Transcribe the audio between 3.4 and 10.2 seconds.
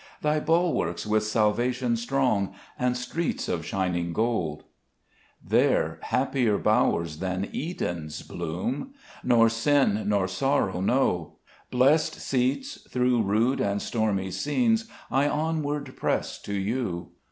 of shining; gold? 3 There happier bowers than Eden's bloom, Xor sin